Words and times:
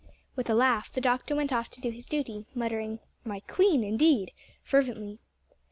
With 0.35 0.49
a 0.49 0.55
laugh 0.55 0.91
the 0.91 0.99
doctor 0.99 1.35
went 1.35 1.53
off 1.53 1.69
to 1.69 1.79
do 1.79 1.91
his 1.91 2.07
duty, 2.07 2.47
muttering, 2.55 2.97
"My 3.23 3.41
queen, 3.41 3.83
indeed!" 3.83 4.31
fervently. 4.63 5.19